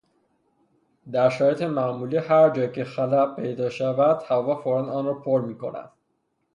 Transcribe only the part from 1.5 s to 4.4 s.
معمولی هر جایکه خلاء پیدا شود؛